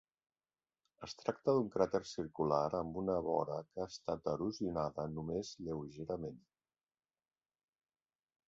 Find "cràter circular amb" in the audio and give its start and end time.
1.75-2.97